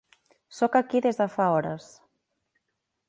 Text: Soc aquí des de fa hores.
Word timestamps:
Soc 0.59 0.77
aquí 0.79 1.01
des 1.07 1.19
de 1.21 1.27
fa 1.35 1.49
hores. 1.57 1.93